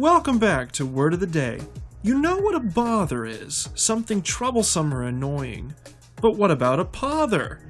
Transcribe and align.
Welcome 0.00 0.38
back 0.38 0.72
to 0.72 0.86
Word 0.86 1.12
of 1.12 1.20
the 1.20 1.26
Day. 1.26 1.60
You 2.02 2.18
know 2.18 2.38
what 2.38 2.54
a 2.54 2.60
bother 2.60 3.26
is 3.26 3.68
something 3.74 4.22
troublesome 4.22 4.94
or 4.94 5.02
annoying. 5.02 5.74
But 6.22 6.36
what 6.36 6.50
about 6.50 6.80
a 6.80 6.86
pother? 6.86 7.60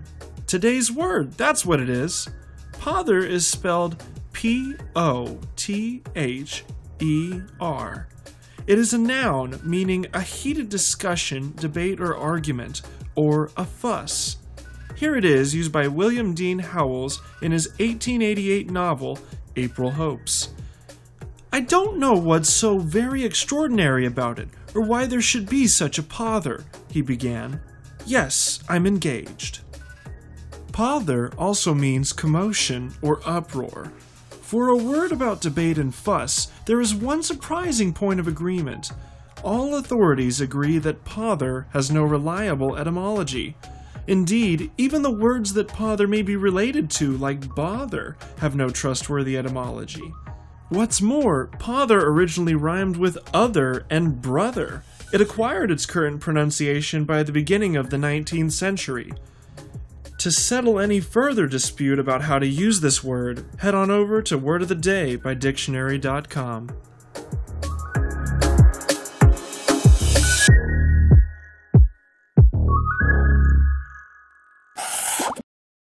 Today's 0.47 0.93
word, 0.93 1.33
that's 1.33 1.67
what 1.67 1.81
it 1.81 1.89
is. 1.89 2.29
Pother 2.79 3.19
is 3.19 3.49
spelled 3.49 4.05
P 4.33 4.77
O 4.95 5.41
T 5.57 6.05
H 6.15 6.65
E 7.01 7.41
R. 7.59 8.07
It 8.69 8.79
is 8.79 8.93
a 8.93 8.99
noun 8.99 9.59
meaning 9.65 10.07
a 10.15 10.23
heated 10.23 10.69
discussion, 10.69 11.53
debate, 11.57 12.01
or 12.01 12.17
argument, 12.17 12.83
or 13.17 13.51
a 13.57 13.65
fuss. 13.65 14.37
Here 14.95 15.17
it 15.17 15.25
is, 15.25 15.53
used 15.53 15.73
by 15.73 15.89
William 15.89 16.33
Dean 16.35 16.61
Howells 16.61 17.21
in 17.43 17.51
his 17.51 17.71
1888 17.81 18.71
novel, 18.71 19.19
April 19.57 19.91
Hopes. 19.91 20.51
I 21.61 21.65
don't 21.65 21.99
know 21.99 22.15
what's 22.15 22.49
so 22.49 22.79
very 22.79 23.23
extraordinary 23.23 24.07
about 24.07 24.39
it, 24.39 24.49
or 24.75 24.81
why 24.81 25.05
there 25.05 25.21
should 25.21 25.47
be 25.47 25.67
such 25.67 25.99
a 25.99 26.03
pother, 26.03 26.65
he 26.91 27.03
began. 27.03 27.61
Yes, 28.07 28.61
I'm 28.67 28.87
engaged. 28.87 29.61
Pother 30.73 31.31
also 31.37 31.75
means 31.75 32.15
commotion 32.15 32.95
or 33.03 33.21
uproar. 33.27 33.93
For 34.41 34.69
a 34.69 34.77
word 34.77 35.13
about 35.13 35.43
debate 35.43 35.77
and 35.77 35.95
fuss, 35.95 36.51
there 36.65 36.81
is 36.81 36.95
one 36.95 37.23
surprising 37.23 37.93
point 37.93 38.21
of 38.21 38.27
agreement. 38.27 38.91
All 39.45 39.75
authorities 39.75 40.41
agree 40.41 40.79
that 40.79 41.05
pother 41.05 41.67
has 41.75 41.91
no 41.91 42.05
reliable 42.05 42.75
etymology. 42.75 43.55
Indeed, 44.07 44.71
even 44.79 45.03
the 45.03 45.11
words 45.11 45.53
that 45.53 45.69
pother 45.69 46.09
may 46.09 46.23
be 46.23 46.37
related 46.37 46.89
to, 46.93 47.19
like 47.19 47.55
bother, 47.55 48.17
have 48.39 48.57
no 48.57 48.71
trustworthy 48.71 49.37
etymology. 49.37 50.11
What's 50.71 51.03
more, 51.03 51.47
pother 51.59 52.01
originally 52.01 52.55
rhymed 52.55 52.97
with 52.97 53.19
other 53.35 53.85
and 53.91 54.23
brother. 54.23 54.85
It 55.13 55.21
acquired 55.21 55.73
its 55.73 55.85
current 55.85 56.21
pronunciation 56.21 57.05
by 57.05 57.25
the 57.25 57.33
beginning 57.33 57.75
of 57.75 57.91
the 57.91 57.97
19th 57.97 58.53
century. 58.53 59.13
To 60.19 60.31
settle 60.31 60.79
any 60.79 61.01
further 61.01 61.49
dispute 61.49 61.99
about 61.99 62.23
how 62.23 62.39
to 62.39 62.47
use 62.47 62.81
this 62.81 63.03
word, 63.03 63.45
head 63.59 63.75
on 63.75 63.91
over 63.91 64.23
to 64.23 64.39
Word 64.39 64.63
of 64.63 64.69
the 64.69 64.77
Day 64.77 65.17
by 65.17 65.35
Dictionary.com. 65.35 66.71